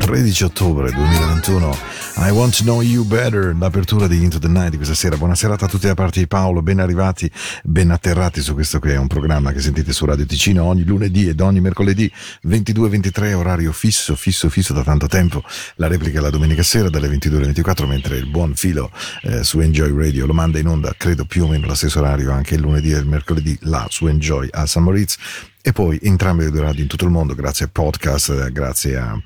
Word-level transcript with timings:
13 0.00 0.44
ottobre 0.44 0.90
2021 0.90 1.95
I 2.18 2.30
Want 2.30 2.56
to 2.56 2.62
Know 2.62 2.80
You 2.80 3.04
Better 3.04 3.54
l'apertura 3.54 4.06
di 4.06 4.22
Into 4.22 4.38
the 4.38 4.48
Night 4.48 4.70
di 4.70 4.76
questa 4.76 4.94
sera. 4.94 5.18
Buona 5.18 5.34
serata 5.34 5.66
a 5.66 5.68
tutti 5.68 5.86
da 5.86 5.92
parte 5.92 6.20
di 6.20 6.26
Paolo 6.26 6.62
ben 6.62 6.80
arrivati 6.80 7.30
ben 7.62 7.90
atterrati 7.90 8.40
su 8.40 8.54
questo 8.54 8.78
che 8.78 8.94
è 8.94 8.96
un 8.96 9.06
programma 9.06 9.52
che 9.52 9.60
sentite 9.60 9.92
su 9.92 10.06
Radio 10.06 10.24
Ticino 10.24 10.64
ogni 10.64 10.84
lunedì 10.84 11.28
ed 11.28 11.40
ogni 11.40 11.60
mercoledì 11.60 12.10
22-23 12.48 13.34
orario 13.34 13.70
fisso 13.70 14.16
fisso 14.16 14.48
fisso 14.48 14.72
da 14.72 14.82
tanto 14.82 15.08
tempo. 15.08 15.42
La 15.74 15.88
replica 15.88 16.22
la 16.22 16.30
domenica 16.30 16.62
sera 16.62 16.88
dalle 16.88 17.08
22 17.08 17.36
alle 17.36 17.46
24 17.48 17.86
mentre 17.86 18.16
il 18.16 18.26
buon 18.26 18.54
filo 18.54 18.90
eh, 19.22 19.44
su 19.44 19.60
Enjoy 19.60 19.94
Radio 19.94 20.24
lo 20.24 20.32
manda 20.32 20.58
in 20.58 20.68
onda 20.68 20.94
credo 20.96 21.26
più 21.26 21.44
o 21.44 21.48
meno 21.48 21.66
allo 21.66 21.74
stesso 21.74 21.98
orario 22.00 22.32
anche 22.32 22.54
il 22.54 22.62
lunedì 22.62 22.92
e 22.92 22.96
il 22.96 23.06
mercoledì 23.06 23.58
là 23.62 23.86
su 23.90 24.06
Enjoy 24.06 24.48
a 24.52 24.64
San 24.64 24.84
Moritz 24.84 25.18
e 25.66 25.72
poi 25.72 25.98
entrambe 26.00 26.48
le 26.48 26.60
radio 26.60 26.82
in 26.82 26.86
tutto 26.86 27.06
il 27.06 27.10
mondo 27.10 27.34
grazie 27.34 27.64
a 27.64 27.68
podcast, 27.68 28.28
eh, 28.28 28.52
grazie 28.52 28.96
a, 28.98 29.20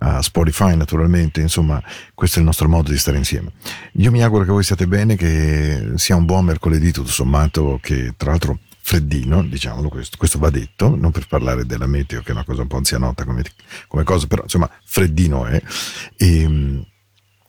a, 0.00 0.20
Spotify 0.20 0.76
naturalmente, 0.76 1.40
insomma 1.40 1.82
questo 2.12 2.36
è 2.36 2.40
il 2.40 2.44
nostro 2.44 2.68
modo 2.68 2.90
di 2.90 2.98
stare 2.98 3.16
insieme. 3.16 3.52
Io 3.92 4.10
mi 4.10 4.22
auguro 4.22 4.44
che 4.44 4.50
voi 4.50 4.62
stiate 4.62 4.86
bene, 4.86 5.16
che 5.16 5.92
sia 5.94 6.14
un 6.14 6.26
buon 6.26 6.44
mercoledì 6.44 6.92
tutto 6.92 7.08
sommato, 7.08 7.78
che 7.80 8.12
tra 8.18 8.28
l'altro 8.28 8.58
freddino, 8.78 9.42
diciamolo 9.42 9.88
questo, 9.88 10.18
questo 10.18 10.38
va 10.38 10.50
detto, 10.50 10.94
non 10.94 11.12
per 11.12 11.26
parlare 11.28 11.64
della 11.64 11.86
meteo 11.86 12.20
che 12.20 12.28
è 12.28 12.32
una 12.32 12.44
cosa 12.44 12.60
un 12.60 12.68
po' 12.68 12.76
anzianotta 12.76 13.24
come, 13.24 13.42
come 13.88 14.04
cosa, 14.04 14.26
però 14.26 14.42
insomma 14.42 14.68
freddino 14.84 15.46
è. 15.46 15.62
E, 16.18 16.42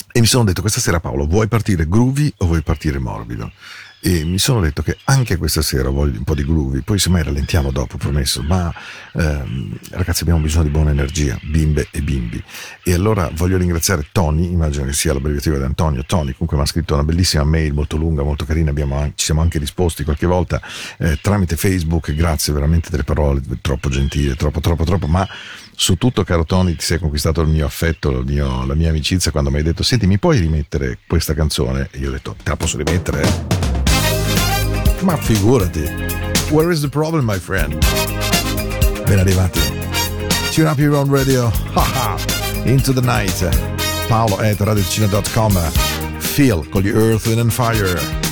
e 0.09 0.19
mi 0.21 0.25
sono 0.25 0.45
detto 0.45 0.61
questa 0.61 0.79
sera 0.79 1.01
Paolo, 1.01 1.27
vuoi 1.27 1.49
partire 1.49 1.85
groovy 1.85 2.33
o 2.38 2.45
vuoi 2.45 2.61
partire 2.61 2.97
morbido? 2.97 3.51
E 3.99 4.23
mi 4.23 4.38
sono 4.38 4.59
detto 4.61 4.83
che 4.83 4.97
anche 5.05 5.38
questa 5.38 5.61
sera 5.61 5.89
voglio 5.89 6.17
un 6.17 6.23
po' 6.23 6.35
di 6.35 6.45
groovy, 6.45 6.81
poi 6.81 6.99
semmai 6.99 7.23
rallentiamo 7.23 7.71
dopo, 7.71 7.97
promesso, 7.97 8.44
ma 8.44 8.73
ehm, 9.13 9.77
ragazzi 9.91 10.23
abbiamo 10.23 10.39
bisogno 10.39 10.65
di 10.65 10.69
buona 10.69 10.91
energia, 10.91 11.38
bimbe 11.41 11.88
e 11.91 12.01
bimbi. 12.01 12.41
E 12.83 12.94
allora 12.94 13.29
voglio 13.33 13.57
ringraziare 13.57 14.07
Tony, 14.11 14.51
immagino 14.51 14.85
che 14.85 14.94
sia 14.94 15.13
l'abbreviativa 15.13 15.57
di 15.57 15.63
Antonio, 15.63 16.03
Tony 16.05 16.31
comunque 16.31 16.57
mi 16.57 16.63
ha 16.63 16.65
scritto 16.67 16.94
una 16.94 17.03
bellissima 17.03 17.44
mail 17.44 17.73
molto 17.73 17.97
lunga, 17.97 18.23
molto 18.23 18.45
carina, 18.45 18.69
abbiamo, 18.69 19.11
ci 19.15 19.25
siamo 19.25 19.41
anche 19.41 19.59
risposti 19.59 20.03
qualche 20.03 20.27
volta 20.27 20.61
eh, 20.99 21.17
tramite 21.21 21.55
Facebook, 21.55 22.13
grazie 22.13 22.53
veramente 22.53 22.89
delle 22.89 23.03
parole, 23.03 23.41
troppo 23.61 23.89
gentile, 23.89 24.35
troppo 24.35 24.59
troppo 24.59 24.83
troppo, 24.83 25.07
ma 25.07 25.27
su 25.79 25.95
tutto, 25.95 26.23
caro 26.23 26.44
Tony, 26.44 26.75
ti 26.75 26.83
sei 26.83 26.97
conquistato 26.97 27.41
il 27.41 27.49
mio 27.49 27.65
affetto, 27.65 28.09
il 28.09 28.25
mio, 28.25 28.65
la 28.65 28.73
mia 28.73 28.89
amicizia 28.89 29.29
quando 29.29 29.51
mi 29.51 29.57
hai 29.57 29.63
detto: 29.63 29.83
Senti, 29.83 30.07
mi 30.07 30.17
puoi 30.17 30.39
rimettere 30.39 30.97
questa 31.05 31.35
canzone? 31.35 31.89
E 31.91 31.99
io 31.99 32.09
ho 32.09 32.11
detto: 32.11 32.35
Te 32.41 32.49
la 32.49 32.57
posso 32.57 32.77
rimettere? 32.77 33.86
Ma 35.01 35.15
figurati. 35.15 35.88
Where 36.51 36.71
is 36.71 36.81
the 36.81 36.89
problem, 36.89 37.25
my 37.25 37.39
friend? 37.39 37.73
Ben 39.05 39.19
arrivati. 39.19 39.61
Tune 40.51 40.67
up 40.67 40.79
your 40.79 40.95
own 40.95 41.09
radio. 41.09 41.51
Into 42.65 42.94
the 42.94 43.01
night. 43.01 43.38
Paolo 44.07 44.39
at 44.41 44.57
radiocina.com. 44.57 45.51
Feel 46.19 46.63
con 46.69 46.81
gli 46.81 46.91
Earth, 46.91 47.27
Wind 47.27 47.39
and 47.39 47.51
Fire. 47.53 48.26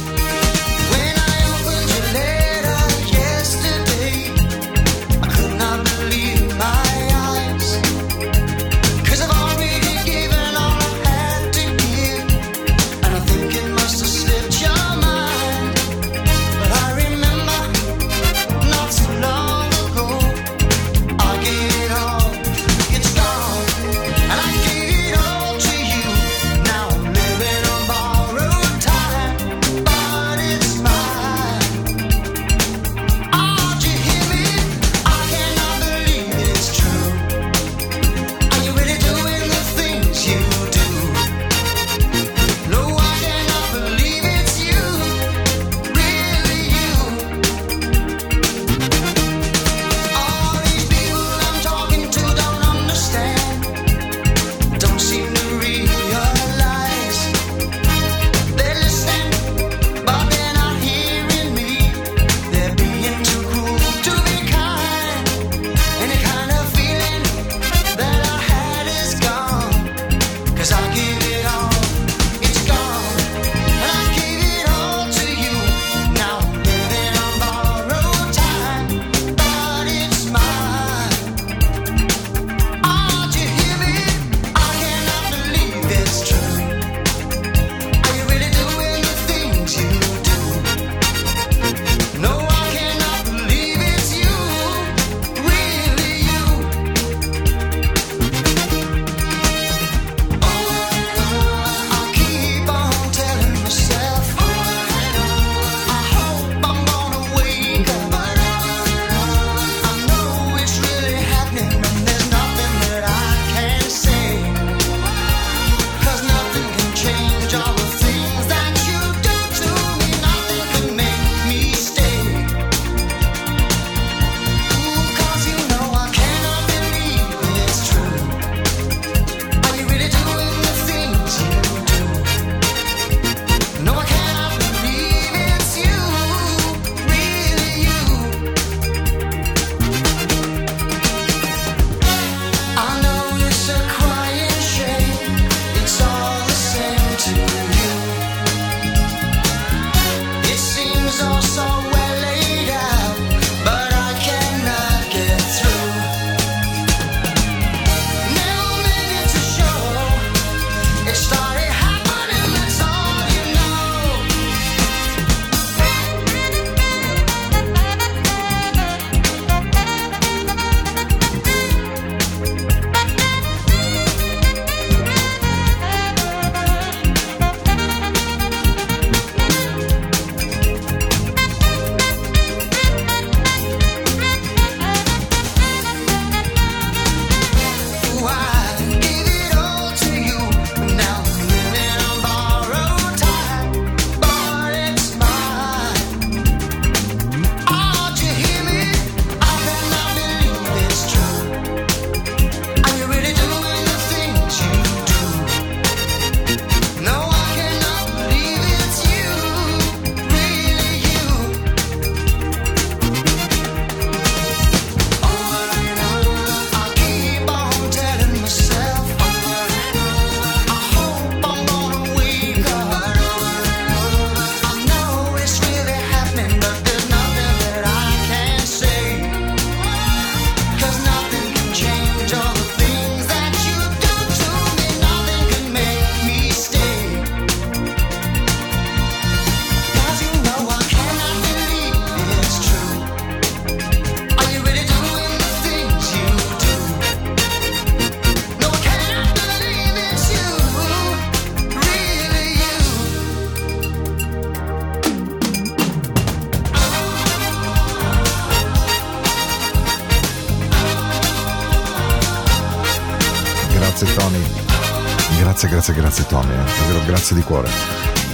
Grazie 267.06 267.36
di 267.36 267.44
cuore. 267.44 267.70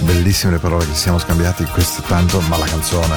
Bellissime 0.01 0.53
le 0.53 0.57
parole 0.57 0.85
che 0.85 0.93
ci 0.93 0.97
siamo 0.97 1.19
scambiati, 1.19 1.63
questo 1.65 2.01
tanto, 2.01 2.41
ma 2.41 2.57
la 2.57 2.65
canzone. 2.65 3.15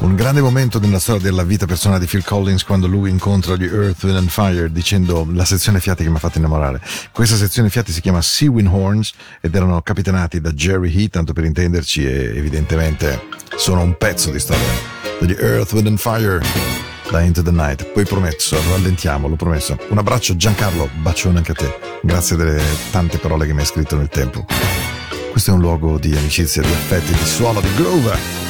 Un 0.00 0.14
grande 0.14 0.40
momento 0.40 0.78
nella 0.78 0.98
storia 0.98 1.22
della 1.22 1.44
vita 1.44 1.66
personale 1.66 2.00
di 2.00 2.06
Phil 2.06 2.24
Collins 2.24 2.64
quando 2.64 2.86
lui 2.86 3.10
incontra 3.10 3.56
gli 3.56 3.64
Earth, 3.64 4.02
Wind 4.02 4.16
and 4.16 4.28
Fire 4.28 4.70
dicendo 4.70 5.26
la 5.32 5.44
sezione 5.44 5.80
fiati 5.80 6.02
che 6.02 6.10
mi 6.10 6.16
ha 6.16 6.18
fatto 6.18 6.38
innamorare. 6.38 6.80
Questa 7.12 7.36
sezione 7.36 7.70
fiati 7.70 7.92
si 7.92 8.00
chiama 8.00 8.20
Sea 8.22 8.50
Wind 8.50 8.68
Horns 8.70 9.12
ed 9.40 9.54
erano 9.54 9.80
capitanati 9.82 10.40
da 10.40 10.50
Jerry 10.52 10.92
Heat, 10.94 11.10
tanto 11.10 11.32
per 11.32 11.44
intenderci, 11.44 12.04
e 12.04 12.36
evidentemente 12.36 13.28
sono 13.56 13.82
un 13.82 13.96
pezzo 13.96 14.30
di 14.30 14.38
storia 14.38 14.64
degli 15.20 15.36
Earth, 15.38 15.72
Wind 15.72 15.86
and 15.86 15.98
Fire. 15.98 16.75
Da 17.16 17.22
Into 17.22 17.42
the 17.42 17.50
Night. 17.50 17.84
Poi 17.92 18.04
promesso, 18.04 18.56
rallentiamo, 18.70 19.28
l'ho 19.28 19.36
promesso. 19.36 19.78
Un 19.88 19.98
abbraccio 19.98 20.36
Giancarlo, 20.36 20.88
bacione 21.00 21.38
anche 21.38 21.52
a 21.52 21.54
te. 21.54 21.78
Grazie 22.02 22.36
delle 22.36 22.62
tante 22.90 23.18
parole 23.18 23.46
che 23.46 23.54
mi 23.54 23.60
hai 23.60 23.66
scritto 23.66 23.96
nel 23.96 24.08
tempo. 24.08 24.44
Questo 25.30 25.50
è 25.50 25.54
un 25.54 25.60
luogo 25.60 25.98
di 25.98 26.14
amicizia, 26.14 26.62
di 26.62 26.68
affetti, 26.68 27.12
di 27.12 27.24
suono, 27.24 27.60
di 27.60 27.72
groove. 27.74 28.45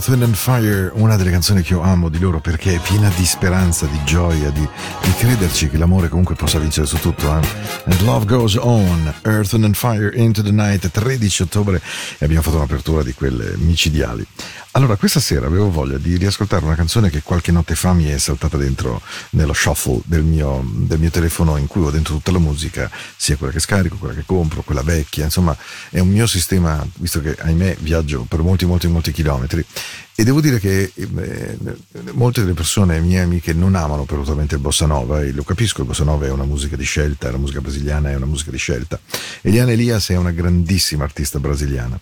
Earth, 0.00 0.08
Wind 0.08 0.22
and 0.22 0.34
Fire, 0.34 0.90
una 0.94 1.16
delle 1.16 1.30
canzoni 1.30 1.60
che 1.60 1.74
io 1.74 1.82
amo 1.82 2.08
di 2.08 2.18
loro 2.18 2.40
perché 2.40 2.74
è 2.74 2.78
piena 2.78 3.10
di 3.16 3.26
speranza, 3.26 3.84
di 3.84 3.98
gioia, 4.04 4.48
di, 4.48 4.60
di 4.60 5.12
crederci 5.18 5.68
che 5.68 5.76
l'amore 5.76 6.08
comunque 6.08 6.34
possa 6.34 6.58
vincere 6.58 6.86
su 6.86 6.98
tutto. 6.98 7.26
Eh? 7.26 7.46
And 7.84 8.00
Love 8.02 8.24
Goes 8.24 8.54
On, 8.54 9.12
Earth, 9.22 9.52
Wind 9.52 9.64
and 9.64 9.74
Fire, 9.74 10.10
Into 10.16 10.42
the 10.42 10.52
Night, 10.52 10.90
13 10.90 11.42
ottobre 11.42 11.82
e 12.16 12.24
abbiamo 12.24 12.40
fatto 12.40 12.56
un'apertura 12.56 13.02
di 13.02 13.12
quelle 13.12 13.54
micidiali. 13.58 14.26
Allora, 14.72 14.94
questa 14.94 15.18
sera 15.18 15.46
avevo 15.46 15.68
voglia 15.68 15.98
di 15.98 16.16
riascoltare 16.16 16.64
una 16.64 16.76
canzone 16.76 17.10
che 17.10 17.22
qualche 17.22 17.50
notte 17.50 17.74
fa 17.74 17.92
mi 17.92 18.04
è 18.04 18.18
saltata 18.18 18.56
dentro 18.56 19.02
nello 19.30 19.52
shuffle 19.52 20.00
del 20.04 20.22
mio, 20.22 20.64
del 20.64 21.00
mio, 21.00 21.10
telefono 21.10 21.56
in 21.56 21.66
cui 21.66 21.82
ho 21.82 21.90
dentro 21.90 22.14
tutta 22.14 22.30
la 22.30 22.38
musica, 22.38 22.88
sia 23.16 23.34
quella 23.34 23.52
che 23.52 23.58
scarico, 23.58 23.96
quella 23.96 24.14
che 24.14 24.22
compro, 24.24 24.62
quella 24.62 24.82
vecchia, 24.82 25.24
insomma 25.24 25.56
è 25.88 25.98
un 25.98 26.08
mio 26.08 26.24
sistema, 26.28 26.86
visto 26.98 27.20
che 27.20 27.34
ahimè 27.36 27.78
viaggio 27.80 28.24
per 28.28 28.42
molti 28.42 28.64
molti 28.64 28.86
molti 28.86 29.10
chilometri 29.10 29.66
e 30.20 30.22
devo 30.22 30.42
dire 30.42 30.58
che 30.58 30.92
eh, 30.94 31.58
molte 32.12 32.42
delle 32.42 32.52
persone, 32.52 33.00
mie 33.00 33.20
amiche, 33.20 33.54
non 33.54 33.74
amano 33.74 34.02
assolutamente 34.02 34.54
il 34.54 34.60
bossa 34.60 34.84
nova 34.84 35.22
e 35.22 35.32
lo 35.32 35.44
capisco, 35.44 35.80
il 35.80 35.86
bossa 35.86 36.04
nova 36.04 36.26
è 36.26 36.30
una 36.30 36.44
musica 36.44 36.76
di 36.76 36.84
scelta, 36.84 37.30
la 37.30 37.38
musica 37.38 37.62
brasiliana 37.62 38.10
è 38.10 38.16
una 38.16 38.26
musica 38.26 38.50
di 38.50 38.58
scelta. 38.58 39.00
Eliane 39.40 39.72
Elias 39.72 40.10
è 40.10 40.16
una 40.18 40.32
grandissima 40.32 41.04
artista 41.04 41.38
brasiliana 41.38 41.98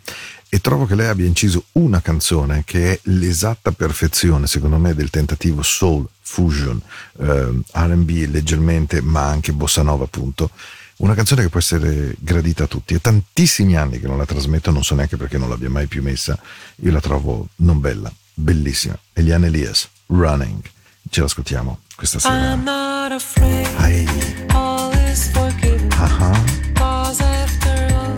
e 0.49 0.61
trovo 0.61 0.85
che 0.85 0.97
lei 0.97 1.07
abbia 1.07 1.27
inciso 1.27 1.67
una 1.75 2.01
canzone 2.01 2.65
che 2.67 2.95
è 2.95 3.01
l'esatta 3.05 3.71
perfezione, 3.71 4.49
secondo 4.49 4.79
me, 4.79 4.97
del 4.97 5.11
tentativo 5.11 5.63
soul, 5.63 6.05
fusion, 6.21 6.83
eh, 7.21 7.61
RB 7.73 8.11
leggermente, 8.31 9.01
ma 9.01 9.29
anche 9.29 9.53
bossa 9.53 9.83
nova, 9.83 10.03
appunto. 10.03 10.51
Una 10.99 11.15
canzone 11.15 11.43
che 11.43 11.49
può 11.49 11.61
essere 11.61 12.15
gradita 12.19 12.65
a 12.65 12.67
tutti. 12.67 12.95
È 12.95 13.01
tantissimi 13.01 13.77
anni 13.77 14.01
che 14.01 14.09
non 14.09 14.19
la 14.19 14.27
trasmetto, 14.27 14.73
non 14.73 14.83
so 14.83 14.97
neanche 14.97 15.17
perché 15.17 15.39
non 15.39 15.49
l'abbia 15.49 15.71
mai 15.71 15.87
più 15.87 16.03
messa. 16.03 16.37
Io 16.77 16.91
la 16.91 17.01
trovo 17.01 17.49
non 17.57 17.79
bella, 17.81 18.13
bellissima. 18.35 18.99
Eliane 19.13 19.47
Elias, 19.47 19.89
Running. 20.07 20.61
Ce 21.09 21.21
l'ascoltiamo 21.21 21.81
questa 21.95 22.19
sera. 22.19 22.53
I'm 22.53 22.65
not 22.65 23.13
afraid. 23.13 24.51
All 24.53 24.93
is 25.11 25.31
forgiven. 25.31 25.89
Uh-huh. 25.93 26.67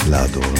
La 0.08 0.22
adoro. 0.22 0.59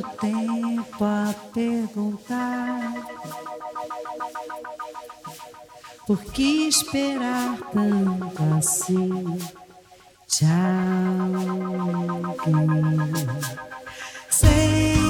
Quanto 0.00 0.16
tempo 0.18 1.04
a 1.04 1.34
perguntar? 1.52 2.94
Por 6.06 6.22
que 6.24 6.68
esperar 6.68 7.58
tanto 7.72 8.42
assim? 8.56 9.38
Tchau. 10.28 10.46
Sei 14.30 15.07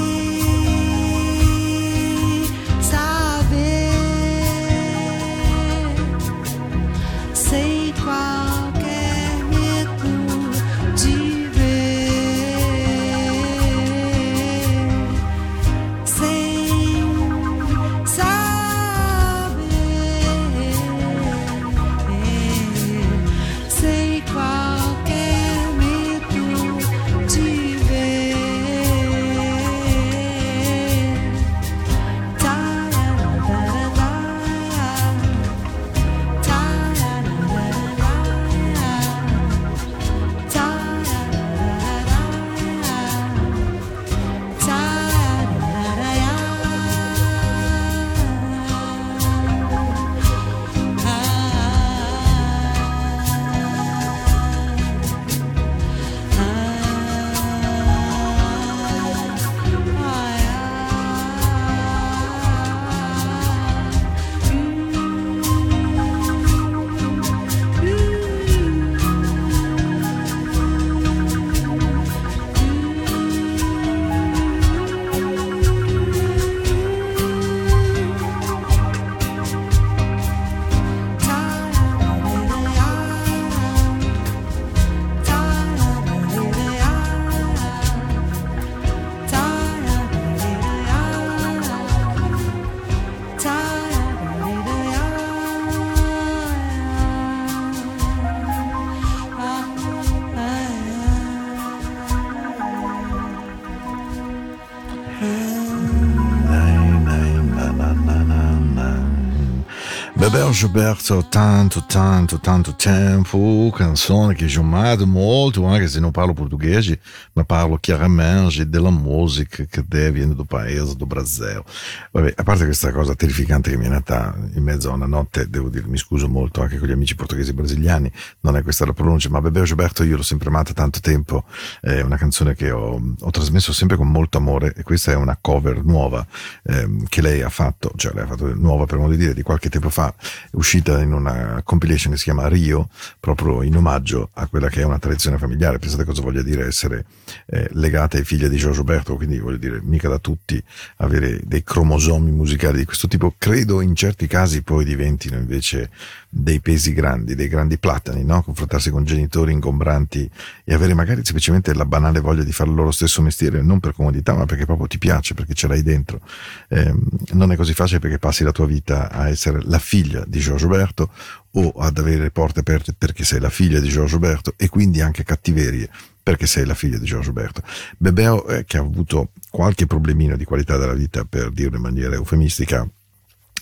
Bebel 110.31 110.51
Gilberto, 110.51 111.25
tanto, 111.27 111.85
tanto, 111.87 112.39
tanto 112.39 112.75
tempo, 112.75 113.73
canzone 113.75 114.35
che 114.35 114.45
ho 114.55 114.61
amato 114.61 115.07
molto, 115.07 115.65
anche 115.65 115.87
se 115.87 115.99
non 115.99 116.11
parlo 116.11 116.33
portoghese, 116.33 116.99
ma 117.33 117.43
parlo 117.45 117.77
chiaramente 117.77 118.69
della 118.69 118.91
musica 118.91 119.63
che 119.63 119.83
viene 120.11 120.35
dal 120.35 120.45
paese, 120.45 120.95
do 120.95 121.07
Brasil. 121.07 121.63
Vabbè, 122.11 122.33
a 122.35 122.43
parte 122.43 122.65
questa 122.65 122.91
cosa 122.91 123.15
terrificante 123.15 123.71
che 123.71 123.77
mi 123.77 123.85
è 123.85 123.89
nata 123.89 124.35
in 124.53 124.61
mezzo 124.61 124.91
a 124.91 124.93
una 124.93 125.07
notte, 125.07 125.49
devo 125.49 125.67
dire, 125.67 125.87
mi 125.87 125.97
scuso 125.97 126.27
molto 126.27 126.61
anche 126.61 126.77
con 126.77 126.87
gli 126.87 126.91
amici 126.91 127.15
portoghesi 127.15 127.49
e 127.49 127.53
brasiliani, 127.53 128.11
non 128.41 128.55
è 128.55 128.61
questa 128.61 128.85
la 128.85 128.93
pronuncia, 128.93 129.29
ma 129.29 129.41
Bebel 129.41 129.63
Gilberto 129.63 130.03
io 130.03 130.15
l'ho 130.15 130.21
sempre 130.21 130.49
amata 130.49 130.73
tanto 130.73 130.99
tempo, 130.99 131.45
è 131.81 132.01
una 132.01 132.17
canzone 132.17 132.53
che 132.53 132.69
ho, 132.69 133.01
ho 133.19 133.31
trasmesso 133.31 133.73
sempre 133.73 133.97
con 133.97 134.11
molto 134.11 134.37
amore 134.37 134.75
e 134.75 134.83
questa 134.83 135.11
è 135.11 135.15
una 135.15 135.35
cover 135.41 135.83
nuova 135.83 136.23
ehm, 136.65 137.05
che 137.07 137.23
lei 137.23 137.41
ha 137.41 137.49
fatto, 137.49 137.93
cioè 137.95 138.13
lei 138.13 138.25
ha 138.25 138.27
fatto 138.27 138.53
nuova 138.53 138.85
per 138.85 138.99
modo 138.99 139.09
di 139.09 139.17
dire, 139.17 139.33
di 139.33 139.41
qualche 139.41 139.69
tempo 139.69 139.89
fa, 139.89 140.13
uscita 140.51 141.01
in 141.01 141.13
una 141.13 141.61
compilation 141.63 142.13
che 142.13 142.17
si 142.17 142.25
chiama 142.25 142.47
Rio, 142.47 142.89
proprio 143.19 143.63
in 143.63 143.75
omaggio 143.75 144.29
a 144.33 144.47
quella 144.47 144.69
che 144.69 144.81
è 144.81 144.83
una 144.83 144.99
tradizione 144.99 145.37
familiare. 145.37 145.79
Pensate 145.79 146.03
cosa 146.03 146.21
voglia 146.21 146.41
dire 146.41 146.65
essere 146.65 147.05
eh, 147.47 147.67
legata 147.73 148.17
ai 148.17 148.23
figli 148.23 148.45
di 148.47 148.57
Giorgio 148.57 148.83
Berto, 148.83 149.15
quindi 149.15 149.39
voglio 149.39 149.57
dire, 149.57 149.79
mica 149.81 150.09
da 150.09 150.19
tutti 150.19 150.61
avere 150.97 151.39
dei 151.43 151.63
cromosomi 151.63 152.31
musicali 152.31 152.79
di 152.79 152.85
questo 152.85 153.07
tipo. 153.07 153.35
Credo 153.37 153.81
in 153.81 153.95
certi 153.95 154.27
casi 154.27 154.61
poi 154.61 154.85
diventino 154.85 155.37
invece 155.37 155.89
dei 156.31 156.59
pesi 156.59 156.93
grandi, 156.93 157.33
dei 157.33 157.47
grandi 157.47 157.79
platani, 157.79 158.23
no? 158.23 158.43
confrontarsi 158.43 158.91
con 158.91 159.03
genitori 159.03 159.51
ingombranti 159.51 160.29
e 160.63 160.73
avere 160.75 160.93
magari 160.93 161.23
semplicemente 161.23 161.73
la 161.73 161.85
banale 161.85 162.19
voglia 162.19 162.43
di 162.43 162.51
fare 162.51 162.69
il 162.69 162.75
loro 162.75 162.91
stesso 162.91 163.23
mestiere, 163.23 163.63
non 163.63 163.79
per 163.79 163.93
comodità, 163.93 164.33
ma 164.35 164.45
perché 164.45 164.65
proprio 164.65 164.85
ti 164.85 164.99
piace, 164.99 165.33
perché 165.33 165.55
ce 165.55 165.67
l'hai 165.67 165.81
dentro. 165.81 166.21
Eh, 166.67 166.93
non 167.31 167.51
è 167.51 167.55
così 167.55 167.73
facile 167.73 167.99
perché 167.99 168.19
passi 168.19 168.43
la 168.43 168.51
tua 168.51 168.67
vita 168.67 169.09
a 169.09 169.27
essere 169.27 169.59
la 169.63 169.79
figlia 169.79 170.23
di 170.27 170.39
Giorgio 170.39 170.67
Berto 170.67 171.09
o 171.53 171.71
ad 171.79 171.97
avere 171.97 172.21
le 172.21 172.31
porte 172.31 172.59
aperte 172.59 172.93
perché 172.95 173.23
sei 173.23 173.39
la 173.39 173.49
figlia 173.49 173.79
di 173.79 173.89
Giorgio 173.89 174.19
Berto 174.19 174.53
e 174.55 174.69
quindi 174.69 175.01
anche 175.01 175.23
cattiverie 175.23 175.89
perché 176.21 176.45
sei 176.45 176.65
la 176.65 176.75
figlia 176.75 176.99
di 176.99 177.05
Giorgio 177.05 177.33
Berto. 177.33 177.63
Bebeo, 177.97 178.45
eh, 178.47 178.65
che 178.65 178.77
ha 178.77 178.81
avuto 178.81 179.31
qualche 179.49 179.87
problemino 179.87 180.37
di 180.37 180.45
qualità 180.45 180.77
della 180.77 180.93
vita, 180.93 181.25
per 181.25 181.49
dirlo 181.49 181.77
in 181.77 181.81
maniera 181.81 182.13
eufemistica, 182.13 182.87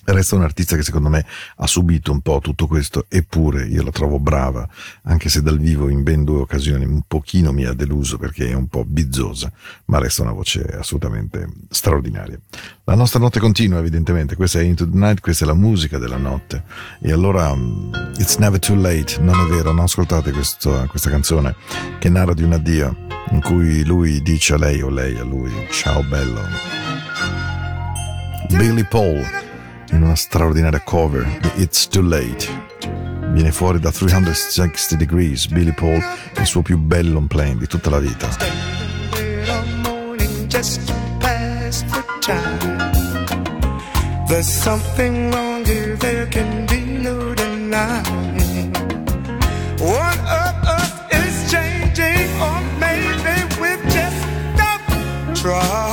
Resta 0.10 0.36
un 0.36 0.44
artista 0.44 0.78
che 0.78 0.84
secondo 0.84 1.10
me 1.10 1.26
ha 1.58 1.68
subito 1.68 2.14
un 2.14 2.22
po' 2.22 2.40
tutto 2.40 2.66
questo, 2.66 3.08
eppure 3.10 3.66
io 3.66 3.84
la 3.84 3.92
trovo 3.92 4.20
brava, 4.20 4.66
anche 5.04 5.28
se 5.28 5.42
dal 5.42 5.60
vivo 5.60 5.90
in 5.90 6.02
ben 6.02 6.24
due 6.24 6.40
occasioni 6.40 6.86
un 6.86 7.02
pochino 7.06 7.52
mi 7.52 7.66
ha 7.66 7.74
deluso 7.74 8.18
perché 8.18 8.48
è 8.48 8.54
un 8.54 8.68
po' 8.68 8.86
bizzosa, 8.86 9.52
ma 9.88 10.00
resta 10.00 10.22
una 10.22 10.32
voce 10.32 10.62
assolutamente 10.62 11.50
straordinaria. 11.70 12.40
La 12.86 12.96
nostra 12.96 13.20
notte 13.20 13.42
continua 13.42 13.80
evidentemente, 13.80 14.38
questa 14.38 14.60
è 14.60 14.64
Into 14.64 14.90
the 14.90 14.98
Night, 14.98 15.20
questa 15.20 15.44
è 15.44 15.48
la 15.48 15.54
musica 15.54 15.98
della 15.98 16.16
notte 16.16 16.64
e 17.02 17.12
allora 17.12 17.52
um, 17.52 17.92
It's 18.18 18.38
Never 18.38 18.60
Too 18.60 18.78
Late, 18.78 19.20
non 19.20 19.38
è 19.38 19.50
vero, 19.50 19.74
non 19.74 19.84
ascoltate 19.84 20.32
questo, 20.32 20.88
questa 20.90 21.10
canzone 21.10 21.54
che 22.00 22.08
narra 22.08 22.34
di 22.34 22.44
un 22.44 22.54
addio 22.54 22.96
in 23.32 23.42
cui 23.42 23.84
lui 23.84 24.22
dice 24.22 24.54
a 24.54 24.58
lei 24.58 24.82
o 24.82 24.90
lei 24.90 25.18
a 25.18 25.24
lui 25.26 25.52
ciao 25.70 26.02
bello. 26.02 26.40
Billy 28.48 28.86
Paul 28.86 29.47
in 29.92 30.02
una 30.02 30.16
straordinaria 30.16 30.82
cover 30.82 31.26
di 31.40 31.62
It's 31.62 31.88
Too 31.88 32.02
Late. 32.04 32.48
Viene 33.32 33.52
fuori 33.52 33.80
da 33.80 33.92
360 33.92 34.96
Degrees 34.96 35.48
Billy 35.48 35.74
Paul, 35.74 36.02
il 36.38 36.46
suo 36.46 36.62
più 36.62 36.78
bello 36.78 37.18
on 37.18 37.28
plane 37.28 37.58
di 37.58 37.68
tutta 37.68 37.90
la 37.90 38.00
vita. 38.00 38.28
There's 44.28 44.48
something 44.48 45.32
wrong 45.32 45.66
here, 45.66 45.96
there 45.98 46.28
can 46.28 46.66
be 46.66 47.00
no 47.00 47.34
denying. 47.34 48.76
One 49.80 50.20
of 50.20 50.54
us 50.68 50.92
is 51.12 51.50
changing, 51.50 52.28
or 52.42 52.62
maybe 52.78 53.46
we've 53.62 53.84
just 53.88 54.18
stopped 54.54 55.42
trying. 55.42 55.87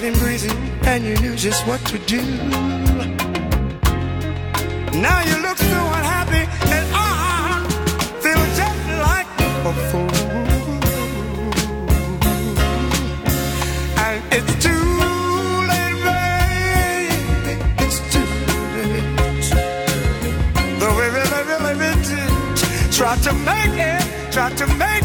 Light 0.00 0.12
and 0.12 0.18
breezy, 0.18 0.50
and 0.82 1.04
you 1.04 1.16
knew 1.18 1.36
just 1.36 1.66
what 1.66 1.80
to 1.86 1.98
do. 2.00 2.22
Now 4.98 5.20
you 5.24 5.36
look 5.42 5.58
so 5.58 5.80
unhappy, 5.98 6.44
and 6.74 6.86
I 6.94 7.66
feel 8.22 8.42
just 8.60 8.86
like 9.06 9.28
a 9.64 9.72
fool. 9.90 10.08
And 13.98 14.22
it's 14.32 14.54
too 14.64 14.86
late, 15.70 15.98
baby, 16.06 17.54
it's 17.84 17.98
too 18.12 18.28
late. 18.76 19.48
Though 20.78 20.94
we 20.98 21.06
really, 21.18 21.42
really 21.50 21.74
try 22.90 23.14
to 23.16 23.32
make 23.32 23.76
it, 23.76 24.32
try 24.32 24.48
to 24.50 24.66
make 24.66 24.94
it. 24.94 24.99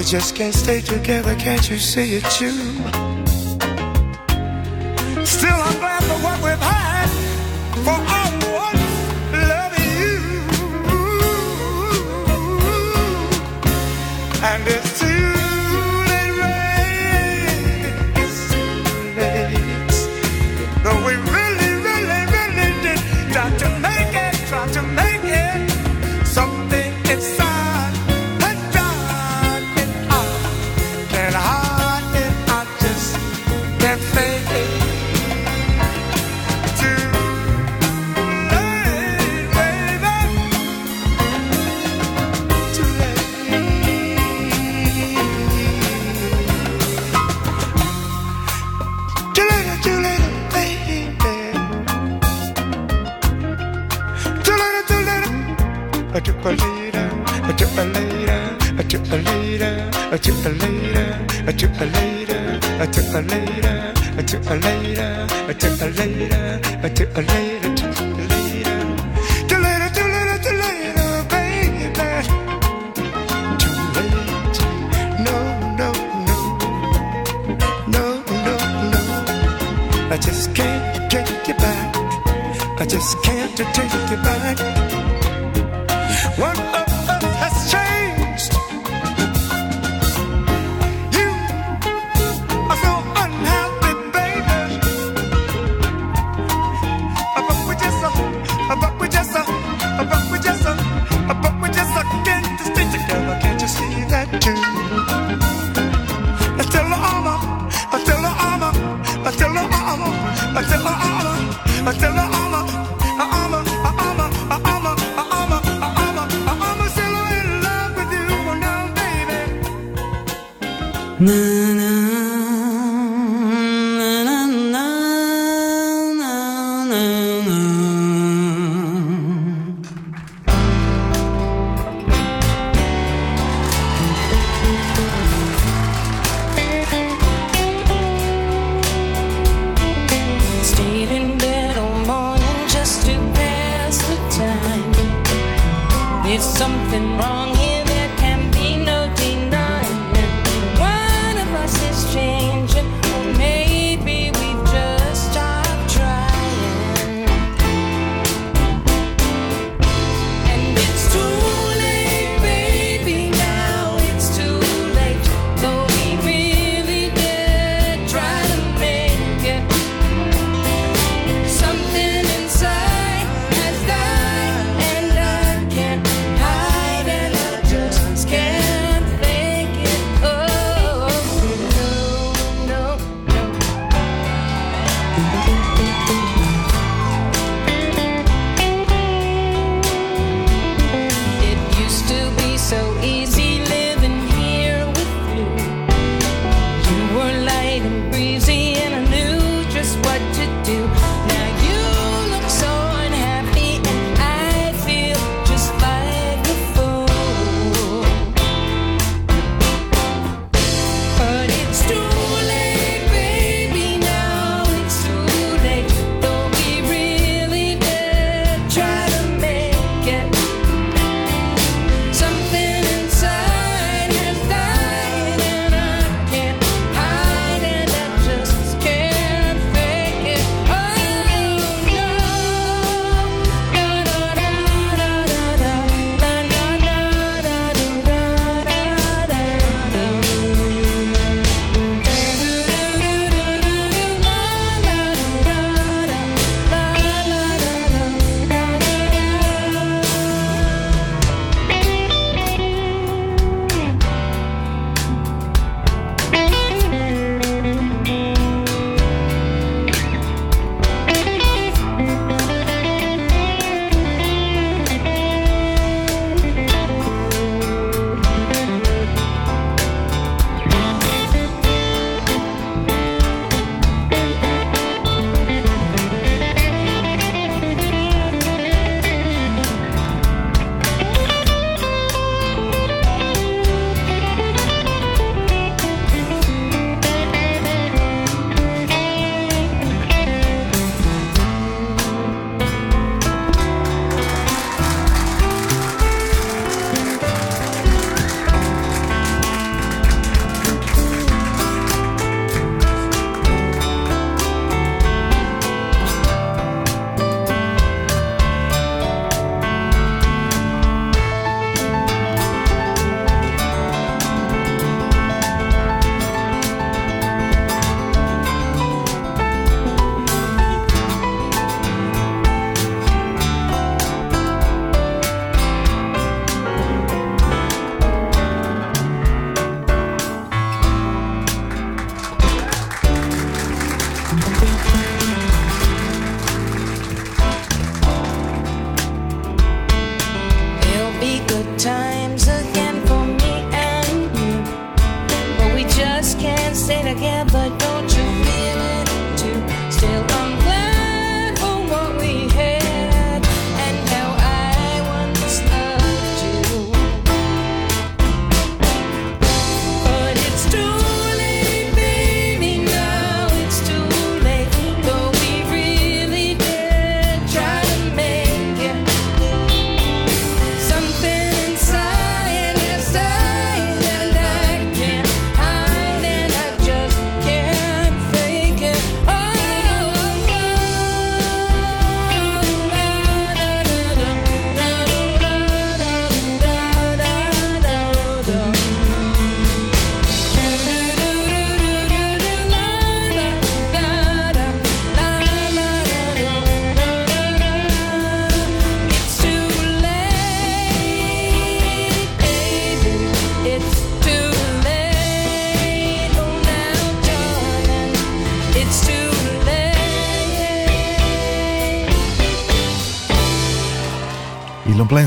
We 0.00 0.06
just 0.06 0.34
can't 0.34 0.54
stay 0.54 0.80
together, 0.80 1.34
can't 1.34 1.68
you 1.68 1.76
see 1.76 2.14
it 2.14 2.24
too? 2.30 2.99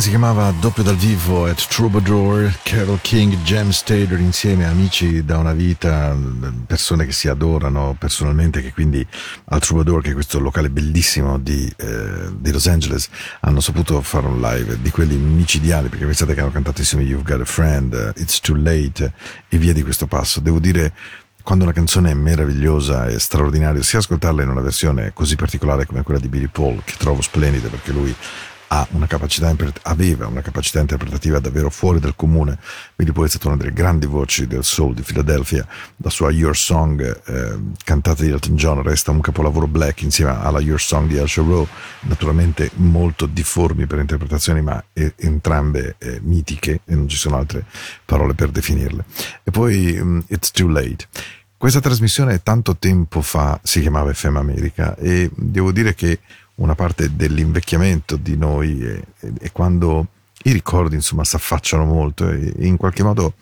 Si 0.03 0.09
chiamava 0.09 0.53
Doppio 0.59 0.83
dal 0.83 0.97
vivo 0.97 1.45
at 1.45 1.65
Troubadour, 1.69 2.53
Carol 2.63 2.99
King, 2.99 3.37
James 3.43 3.83
Taylor 3.83 4.19
insieme 4.19 4.65
amici 4.65 5.23
da 5.23 5.37
una 5.37 5.53
vita, 5.53 6.13
persone 6.67 7.05
che 7.05 7.13
si 7.13 7.29
adorano 7.29 7.95
personalmente, 7.97 8.61
che 8.61 8.73
quindi 8.73 9.07
al 9.45 9.61
Troubadour, 9.61 10.01
che 10.01 10.09
è 10.09 10.13
questo 10.13 10.39
locale 10.39 10.69
bellissimo 10.69 11.39
di, 11.39 11.73
eh, 11.77 12.33
di 12.37 12.51
Los 12.51 12.67
Angeles, 12.67 13.07
hanno 13.39 13.61
saputo 13.61 14.01
fare 14.01 14.27
un 14.27 14.41
live 14.41 14.81
di 14.81 14.91
quelli 14.91 15.15
micidiali, 15.15 15.87
perché 15.87 16.05
pensate 16.05 16.33
che 16.33 16.41
hanno 16.41 16.51
cantato 16.51 16.81
insieme 16.81 17.05
You've 17.05 17.23
Got 17.23 17.39
a 17.39 17.45
Friend, 17.45 18.11
It's 18.17 18.41
Too 18.41 18.57
Late 18.57 19.13
e 19.47 19.57
via 19.57 19.71
di 19.71 19.83
questo 19.83 20.05
passo. 20.05 20.41
Devo 20.41 20.59
dire 20.59 20.91
quando 21.43 21.63
una 21.63 21.73
canzone 21.73 22.11
è 22.11 22.13
meravigliosa 22.13 23.07
e 23.07 23.19
straordinaria, 23.19 23.81
sia 23.81 23.99
ascoltarla 23.99 24.43
in 24.43 24.49
una 24.49 24.59
versione 24.59 25.11
così 25.13 25.37
particolare 25.37 25.85
come 25.85 26.03
quella 26.03 26.19
di 26.19 26.27
Billy 26.27 26.49
Paul, 26.51 26.81
che 26.83 26.95
trovo 26.97 27.21
splendida 27.21 27.69
perché 27.69 27.93
lui 27.93 28.13
una 28.91 29.07
capacità, 29.07 29.55
aveva 29.83 30.27
una 30.27 30.41
capacità 30.41 30.79
interpretativa 30.79 31.39
davvero 31.39 31.69
fuori 31.69 31.99
dal 31.99 32.15
comune. 32.15 32.57
Billy 32.95 33.11
Paul 33.11 33.27
è 33.27 33.29
stata 33.29 33.47
una 33.47 33.57
delle 33.57 33.73
grandi 33.73 34.05
voci 34.05 34.47
del 34.47 34.63
soul 34.63 34.93
di 34.93 35.01
Philadelphia. 35.01 35.65
La 35.97 36.09
sua 36.09 36.31
Your 36.31 36.55
Song, 36.55 37.21
eh, 37.25 37.59
cantata 37.83 38.23
di 38.23 38.29
Elton 38.29 38.55
John, 38.55 38.81
resta 38.81 39.11
un 39.11 39.21
capolavoro 39.21 39.67
black 39.67 40.01
insieme 40.01 40.31
alla 40.31 40.59
Your 40.59 40.81
Song 40.81 41.07
di 41.07 41.17
Usher 41.17 41.45
Rowe, 41.45 41.67
naturalmente 42.01 42.71
molto 42.75 43.25
difformi 43.25 43.85
per 43.85 43.99
interpretazioni, 43.99 44.61
ma 44.61 44.83
eh, 44.93 45.13
entrambe 45.17 45.95
eh, 45.99 46.19
mitiche 46.23 46.81
e 46.85 46.95
non 46.95 47.07
ci 47.07 47.17
sono 47.17 47.37
altre 47.37 47.65
parole 48.05 48.33
per 48.33 48.49
definirle. 48.49 49.03
E 49.43 49.51
poi 49.51 49.97
um, 49.99 50.23
It's 50.27 50.51
Too 50.51 50.69
Late. 50.69 51.07
Questa 51.63 51.79
trasmissione 51.79 52.43
tanto 52.43 52.75
tempo 52.75 53.21
fa 53.21 53.57
si 53.63 53.79
chiamava 53.79 54.11
FM 54.13 54.35
America 54.35 54.97
e 54.97 55.31
devo 55.33 55.71
dire 55.71 55.93
che 55.93 56.19
una 56.55 56.75
parte 56.75 57.15
dell'invecchiamento 57.15 58.15
di 58.15 58.37
noi 58.37 58.81
e, 58.81 59.03
e 59.39 59.51
quando 59.51 60.07
i 60.43 60.51
ricordi 60.51 60.95
insomma 60.95 61.23
si 61.23 61.35
affacciano 61.35 61.85
molto 61.85 62.29
e, 62.29 62.53
e, 62.57 62.65
in 62.65 62.77
qualche 62.77 63.03
modo 63.03 63.33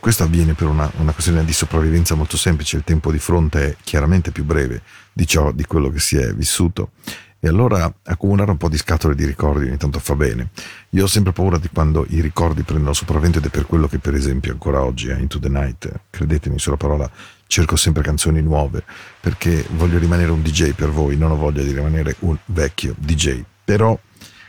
questo 0.00 0.24
avviene 0.24 0.54
per 0.54 0.66
una, 0.66 0.90
una, 0.96 1.12
questione 1.12 1.44
di 1.44 1.52
sopravvivenza 1.52 2.14
molto 2.14 2.36
semplice, 2.36 2.76
il 2.76 2.84
tempo 2.84 3.12
di 3.12 3.18
fronte 3.18 3.66
è 3.66 3.76
chiaramente 3.82 4.32
più 4.32 4.44
breve 4.44 4.82
di 5.12 5.26
ciò 5.26 5.52
di 5.52 5.64
quello 5.64 5.90
che 5.90 6.00
si 6.00 6.16
è 6.16 6.32
vissuto. 6.34 6.90
E 7.38 7.48
allora 7.48 7.92
accumulare 8.04 8.50
un 8.50 8.56
po' 8.56 8.68
di 8.68 8.78
scatole 8.78 9.14
di 9.14 9.24
ricordi 9.24 9.66
ogni 9.66 9.76
tanto 9.76 10.00
fa 10.00 10.16
bene. 10.16 10.48
Io 10.90 11.04
ho 11.04 11.06
sempre 11.06 11.32
paura 11.32 11.58
di 11.58 11.68
quando 11.72 12.04
i 12.08 12.20
ricordi 12.20 12.62
prendono 12.62 12.94
sopravvento 12.94 13.38
ed 13.38 13.44
è 13.44 13.50
per 13.50 13.66
quello 13.66 13.86
che 13.86 13.98
per 13.98 14.14
esempio 14.14 14.50
ancora 14.50 14.82
oggi 14.82 15.10
a 15.10 15.18
Into 15.18 15.38
the 15.38 15.48
Night, 15.48 16.00
credetemi 16.10 16.58
sulla 16.58 16.76
parola, 16.76 17.08
cerco 17.46 17.76
sempre 17.76 18.02
canzoni 18.02 18.42
nuove 18.42 18.82
perché 19.20 19.64
voglio 19.70 19.98
rimanere 19.98 20.30
un 20.30 20.42
DJ 20.42 20.72
per 20.72 20.90
voi, 20.90 21.16
non 21.16 21.30
ho 21.30 21.36
voglia 21.36 21.62
di 21.62 21.72
rimanere 21.72 22.16
un 22.20 22.36
vecchio 22.46 22.94
DJ. 22.98 23.42
Però 23.64 23.98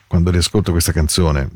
quando 0.08 0.32
riascolto 0.32 0.72
questa 0.72 0.91
canzone, 0.91 1.50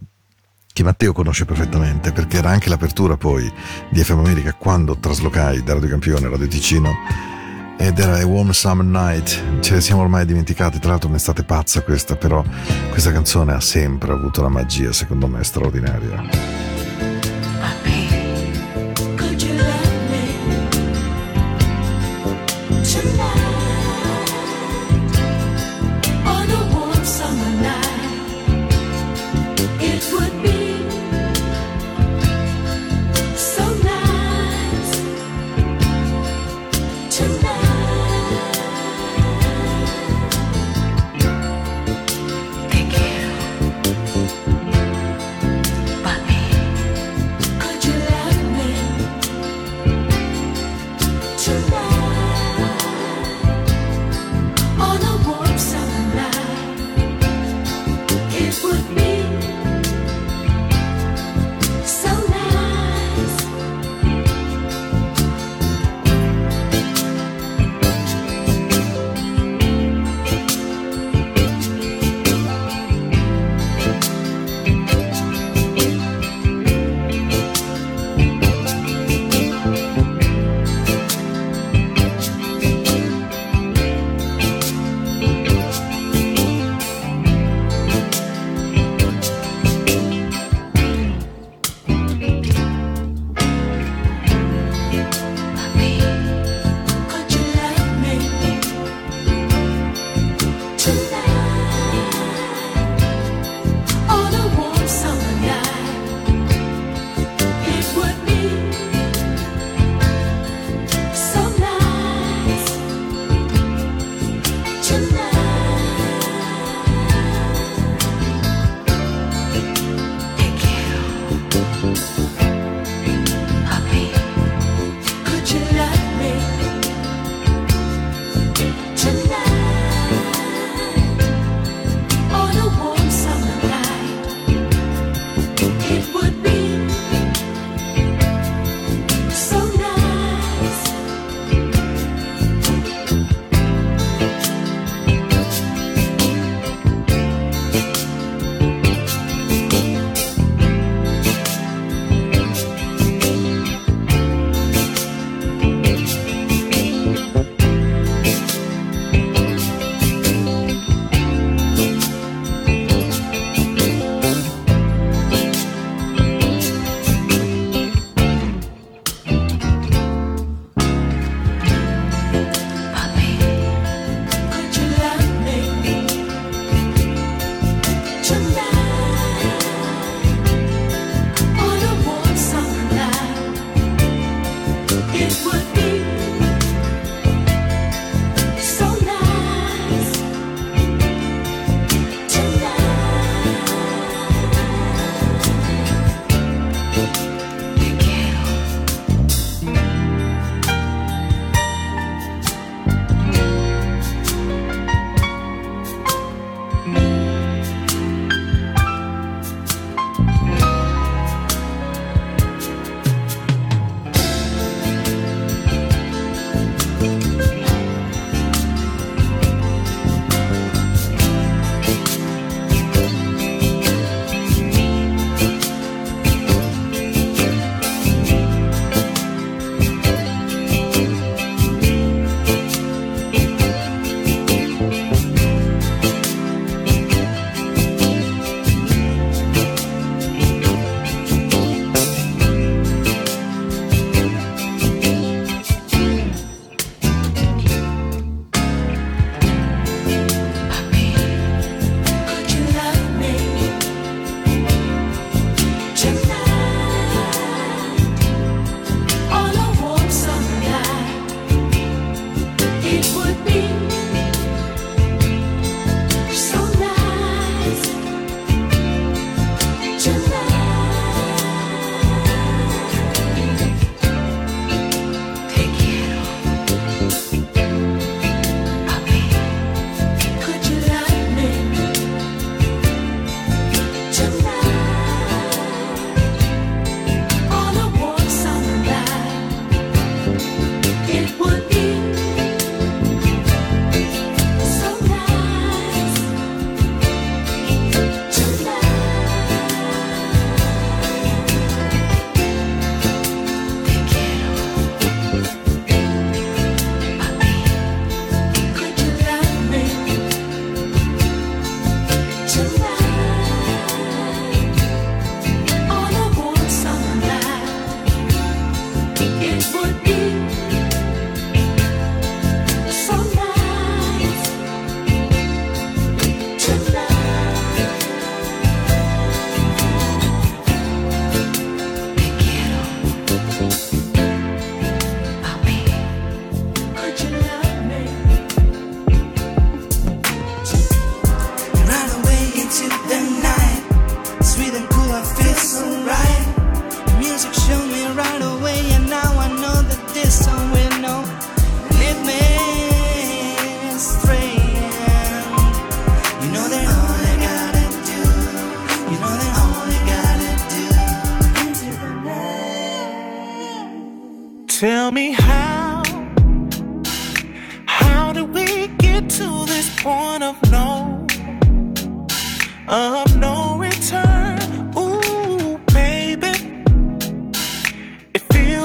che 0.74 0.84
Matteo 0.84 1.12
conosce 1.12 1.46
perfettamente 1.46 2.12
perché 2.12 2.38
era 2.38 2.50
anche 2.50 2.70
l'apertura 2.70 3.18
poi 3.18 3.52
di 3.90 4.04
FM 4.04 4.20
America 4.20 4.54
quando 4.54 4.98
traslocai 4.98 5.64
da 5.64 5.74
Radio 5.74 5.90
Campione 5.90 6.28
a 6.28 6.30
Radio 6.30 6.48
Ticino 6.48 6.92
ed 7.78 7.98
era 7.98 8.18
A 8.18 8.26
Warm 8.26 8.52
Summer 8.52 8.86
Night, 8.86 9.60
ce 9.62 9.74
ne 9.74 9.82
siamo 9.82 10.02
ormai 10.02 10.26
dimenticati, 10.26 10.78
tra 10.80 10.92
l'altro 10.92 11.10
un'estate 11.10 11.44
pazza 11.44 11.82
questa, 11.82 12.16
però 12.16 12.44
questa 12.92 13.12
canzone 13.12 13.54
ha 13.54 13.60
sempre 13.60 14.12
avuto 14.12 14.40
una 14.42 14.50
magia 14.50 14.94
secondo 14.94 15.28
me 15.28 15.44
straordinaria. 15.44 16.81
your. 22.94 23.41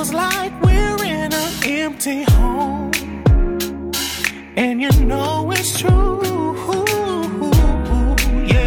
Feels 0.06 0.14
like 0.14 0.52
we're 0.62 1.04
in 1.04 1.32
an 1.32 1.52
empty 1.64 2.22
home, 2.24 2.90
and 4.56 4.80
you 4.80 4.90
know 5.04 5.50
it's 5.52 5.78
true. 5.78 6.22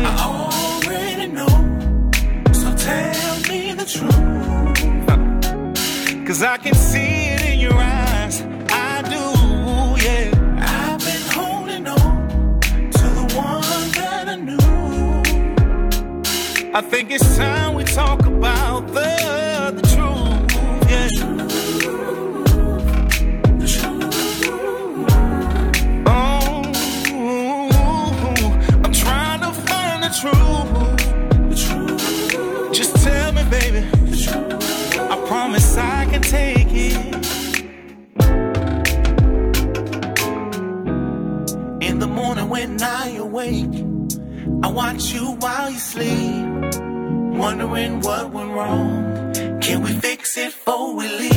I 0.01 0.15
already 0.19 1.27
know. 1.27 1.47
So 2.51 2.75
tell 2.75 3.39
me 3.49 3.73
the 3.73 3.85
truth. 3.85 4.17
Cause 6.27 6.43
I 6.43 6.57
can 6.57 6.75
see 6.75 7.33
it 7.33 7.41
in 7.41 7.59
your 7.59 7.73
eyes. 7.73 8.41
I 8.71 9.01
do, 9.13 9.23
yeah. 10.05 10.31
I've 10.59 10.99
been 10.99 11.25
holding 11.37 11.87
on 11.87 12.27
to 12.91 13.05
the 13.17 13.25
one 13.35 13.91
that 13.97 14.29
I 14.29 14.35
knew. 14.35 14.57
I 16.73 16.81
think 16.81 17.11
it's 17.11 17.37
time 17.37 17.73
we 17.75 17.83
talk 17.83 18.25
about 18.25 18.87
the 18.93 19.08
watch 44.79 45.11
you 45.11 45.25
while 45.41 45.69
you 45.69 45.77
sleep. 45.77 46.45
Wondering 47.43 47.99
what 47.99 48.31
went 48.31 48.51
wrong. 48.51 49.33
Can 49.59 49.81
we 49.83 49.91
fix 49.91 50.37
it 50.37 50.53
before 50.53 50.95
we 50.95 51.05
leave? 51.19 51.28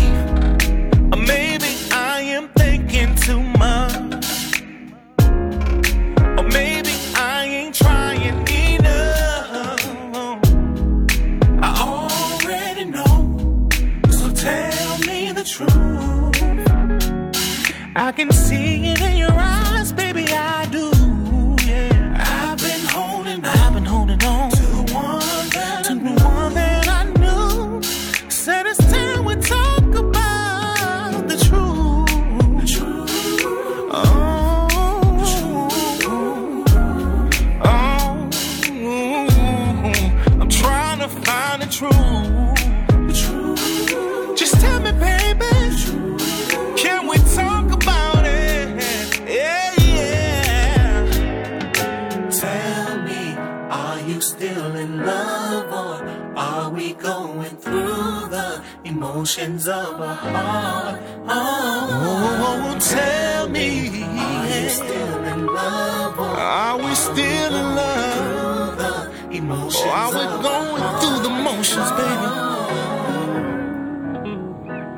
Still 54.23 54.77
in 54.77 55.05
love 55.05 55.67
or 55.67 56.39
are 56.39 56.71
we 56.71 56.93
going 56.95 57.57
through 57.57 58.29
the 58.31 58.63
emotions 58.85 59.67
of 59.67 60.01
a 60.01 60.15
heart? 60.15 61.01
Oh, 61.27 62.79
tell 62.81 63.49
me, 63.49 64.05
are 64.05 64.63
you 64.63 64.69
still 64.69 65.25
in 65.25 65.47
love 65.47 66.19
or 66.21 66.37
are 66.39 66.79
we 66.79 66.95
still 66.95 67.55
in 67.63 67.75
love? 67.75 68.79
The 68.79 69.37
emotions 69.39 69.85
or 69.85 69.91
are 69.91 70.13
we 70.13 70.25
going 70.43 70.83
through 71.01 71.21
the 71.27 71.35
motions, 71.43 71.91
baby? 71.91 72.29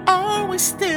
Are 0.07 0.47
we 0.47 0.59
still 0.59 0.93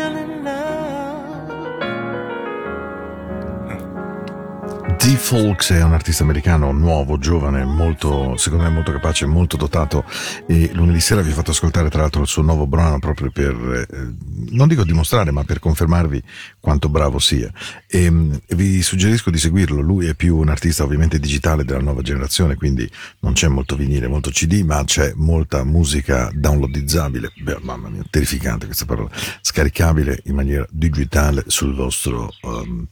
D-Folks 5.07 5.71
è 5.71 5.81
un 5.81 5.93
artista 5.93 6.23
americano 6.23 6.73
nuovo, 6.73 7.17
giovane, 7.17 7.63
molto, 7.63 8.35
secondo 8.35 8.65
me 8.65 8.69
molto 8.69 8.91
capace, 8.91 9.25
molto 9.25 9.55
dotato 9.55 10.03
e 10.45 10.69
lunedì 10.73 10.99
sera 10.99 11.21
vi 11.21 11.31
ho 11.31 11.33
fatto 11.33 11.51
ascoltare 11.51 11.89
tra 11.89 12.01
l'altro 12.01 12.23
il 12.23 12.27
suo 12.27 12.41
nuovo 12.41 12.67
brano 12.67 12.99
proprio 12.99 13.31
per, 13.31 13.87
eh, 13.89 14.13
non 14.49 14.67
dico 14.67 14.83
dimostrare, 14.83 15.31
ma 15.31 15.45
per 15.45 15.59
confermarvi 15.59 16.21
quanto 16.59 16.89
bravo 16.89 17.19
sia. 17.19 17.49
E, 17.87 18.09
mh, 18.09 18.41
vi 18.47 18.81
suggerisco 18.81 19.29
di 19.29 19.37
seguirlo, 19.37 19.79
lui 19.79 20.07
è 20.07 20.13
più 20.13 20.35
un 20.35 20.49
artista 20.49 20.83
ovviamente 20.83 21.19
digitale 21.19 21.63
della 21.63 21.79
nuova 21.79 22.01
generazione, 22.01 22.55
quindi 22.55 22.91
non 23.19 23.31
c'è 23.31 23.47
molto 23.47 23.77
vinile, 23.77 24.09
molto 24.09 24.29
CD, 24.29 24.61
ma 24.65 24.83
c'è 24.83 25.13
molta 25.15 25.63
musica 25.63 26.29
downloadizzabile, 26.33 27.31
beh, 27.43 27.59
mamma 27.61 27.87
mia, 27.87 28.03
terrificante 28.09 28.65
questa 28.65 28.83
parola, 28.83 29.09
scaricabile 29.39 30.19
in 30.25 30.35
maniera 30.35 30.67
digitale 30.69 31.45
sul 31.47 31.73
vostro... 31.73 32.29
um, 32.41 32.85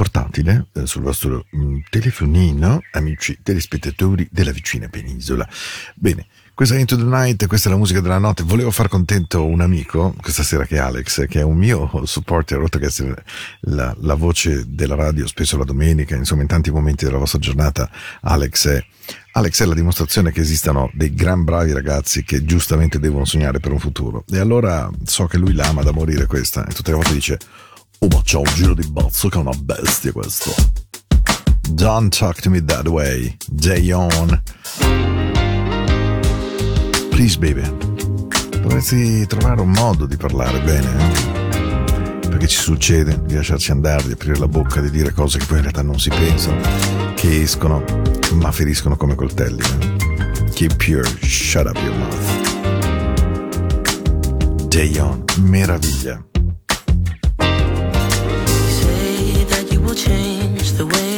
portatile 0.00 0.68
eh, 0.72 0.86
sul 0.86 1.02
vostro 1.02 1.44
mm, 1.54 1.80
telefonino, 1.90 2.80
amici 2.92 3.38
telespettatori 3.42 4.26
della 4.32 4.50
vicina 4.50 4.88
penisola. 4.88 5.46
Bene, 5.94 6.26
questa 6.54 6.74
è 6.74 6.78
Into 6.78 6.96
the 6.96 7.04
Night, 7.04 7.46
questa 7.46 7.68
è 7.68 7.72
la 7.72 7.76
musica 7.76 8.00
della 8.00 8.16
notte. 8.16 8.42
Volevo 8.42 8.70
far 8.70 8.88
contento 8.88 9.44
un 9.44 9.60
amico 9.60 10.14
questa 10.18 10.42
sera 10.42 10.64
che 10.64 10.76
è 10.76 10.78
Alex, 10.78 11.26
che 11.26 11.40
è 11.40 11.42
un 11.42 11.58
mio 11.58 11.90
supporter, 12.06 12.58
oltre 12.60 12.80
che 12.80 12.86
essere 12.86 13.22
la, 13.60 13.94
la 14.00 14.14
voce 14.14 14.64
della 14.68 14.94
radio, 14.94 15.26
spesso 15.26 15.58
la 15.58 15.64
domenica, 15.64 16.16
insomma 16.16 16.40
in 16.40 16.48
tanti 16.48 16.70
momenti 16.70 17.04
della 17.04 17.18
vostra 17.18 17.38
giornata, 17.38 17.90
Alex 18.22 18.68
è 18.68 18.84
Alex 19.32 19.62
è 19.62 19.66
la 19.66 19.74
dimostrazione 19.74 20.32
che 20.32 20.40
esistano 20.40 20.90
dei 20.94 21.14
gran 21.14 21.44
bravi 21.44 21.72
ragazzi 21.72 22.24
che 22.24 22.44
giustamente 22.44 22.98
devono 22.98 23.24
sognare 23.24 23.60
per 23.60 23.72
un 23.72 23.78
futuro. 23.78 24.24
E 24.30 24.38
allora 24.38 24.90
so 25.04 25.26
che 25.26 25.36
lui 25.36 25.52
l'ama 25.52 25.82
da 25.82 25.92
morire 25.92 26.26
questa, 26.26 26.66
e 26.66 26.72
tutte 26.72 26.90
le 26.90 26.96
volte 26.96 27.12
dice 27.12 27.38
Oh, 28.02 28.08
ma 28.08 28.22
c'ha 28.24 28.38
un 28.38 28.44
giro 28.54 28.72
di 28.72 28.86
bazzo 28.88 29.28
che 29.28 29.36
è 29.36 29.40
una 29.40 29.52
bestia 29.60 30.10
questo. 30.10 30.54
Don't 31.68 32.16
talk 32.16 32.40
to 32.40 32.48
me 32.48 32.64
that 32.64 32.88
way, 32.88 33.36
Jayon. 33.50 34.42
Please, 37.10 37.36
baby. 37.38 37.60
Dovresti 38.62 39.26
trovare 39.26 39.60
un 39.60 39.70
modo 39.72 40.06
di 40.06 40.16
parlare 40.16 40.60
bene, 40.60 40.88
eh? 40.88 42.28
Perché 42.28 42.46
ci 42.46 42.58
succede 42.58 43.20
di 43.26 43.34
lasciarci 43.34 43.70
andare, 43.70 44.06
di 44.06 44.12
aprire 44.12 44.38
la 44.38 44.48
bocca, 44.48 44.80
di 44.80 44.90
dire 44.90 45.12
cose 45.12 45.36
che 45.38 45.44
poi 45.44 45.56
in 45.56 45.62
realtà 45.64 45.82
non 45.82 46.00
si 46.00 46.08
pensano, 46.08 46.58
che 47.16 47.42
escono, 47.42 47.84
ma 48.32 48.50
feriscono 48.50 48.96
come 48.96 49.14
coltelli. 49.14 49.60
Eh? 49.60 50.48
Keep 50.54 50.86
your 50.86 51.06
shut 51.20 51.66
up 51.66 51.76
your 51.76 51.94
mouth. 51.96 52.48
Jayon, 54.68 55.22
meraviglia. 55.40 56.29
Will 59.82 59.94
change 59.94 60.72
the 60.72 60.86
way 60.86 61.09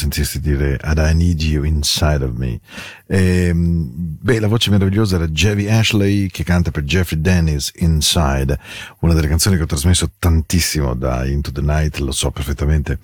sentirsi 0.00 0.40
dire 0.40 0.78
And 0.82 0.98
I 0.98 1.14
need 1.14 1.42
you 1.42 1.64
inside 1.64 2.24
of 2.24 2.36
me. 2.36 2.60
Ehm, 3.06 4.16
beh, 4.20 4.40
la 4.40 4.46
voce 4.46 4.70
meravigliosa 4.70 5.16
era 5.16 5.26
Javi 5.28 5.68
Ashley 5.68 6.28
che 6.28 6.42
canta 6.44 6.70
per 6.70 6.84
Jeffrey 6.84 7.20
Dennis 7.20 7.70
Inside, 7.76 8.58
una 9.00 9.14
delle 9.14 9.28
canzoni 9.28 9.56
che 9.56 9.62
ho 9.62 9.66
trasmesso 9.66 10.12
tantissimo 10.18 10.94
da 10.94 11.26
Into 11.26 11.52
the 11.52 11.60
Night, 11.60 11.98
lo 11.98 12.12
so 12.12 12.30
perfettamente. 12.30 12.98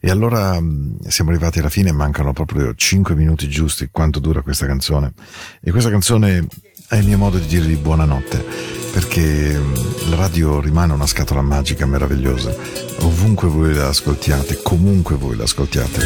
E 0.00 0.10
allora 0.10 0.60
mh, 0.60 1.08
siamo 1.08 1.30
arrivati 1.30 1.58
alla 1.58 1.70
fine, 1.70 1.92
mancano 1.92 2.32
proprio 2.32 2.74
5 2.74 3.14
minuti 3.14 3.48
giusti 3.48 3.88
quanto 3.90 4.18
dura 4.18 4.42
questa 4.42 4.66
canzone. 4.66 5.12
E 5.60 5.70
questa 5.70 5.90
canzone 5.90 6.46
è 6.92 6.98
il 6.98 7.06
mio 7.06 7.16
modo 7.16 7.38
di 7.38 7.46
dirvi 7.46 7.76
buonanotte, 7.76 8.44
perché 8.92 9.56
mh, 9.56 10.10
la 10.10 10.16
radio 10.16 10.60
rimane 10.60 10.92
una 10.92 11.06
scatola 11.06 11.40
magica 11.40 11.86
meravigliosa. 11.86 12.54
Ovunque 13.00 13.48
voi 13.48 13.72
la 13.72 13.88
ascoltiate, 13.88 14.60
comunque 14.62 15.16
voi 15.16 15.34
la 15.34 15.44
ascoltiate. 15.44 16.00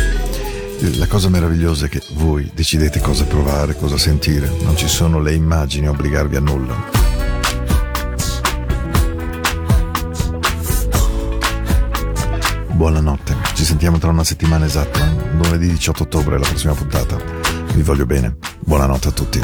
La 0.97 1.09
cosa 1.09 1.29
meravigliosa 1.29 1.87
è 1.87 1.89
che 1.89 2.01
voi 2.13 2.49
decidete 2.55 3.01
cosa 3.01 3.25
provare, 3.25 3.75
cosa 3.75 3.99
sentire, 3.99 4.49
non 4.63 4.77
ci 4.77 4.87
sono 4.87 5.19
le 5.19 5.35
immagini 5.35 5.89
a 5.89 5.91
obbligarvi 5.91 6.37
a 6.37 6.41
nulla. 6.41 6.77
Buonanotte. 12.71 13.35
Ci 13.55 13.65
sentiamo 13.65 13.99
tra 13.99 14.11
una 14.11 14.23
settimana 14.23 14.67
esatta, 14.67 15.05
lunedì 15.37 15.67
18 15.67 16.05
ottobre, 16.05 16.39
la 16.39 16.47
prossima 16.47 16.75
puntata. 16.75 17.17
Vi 17.75 17.83
voglio 17.83 18.07
bene. 18.07 18.37
Buonanotte 18.61 19.09
a 19.09 19.13
tutti. 19.13 19.41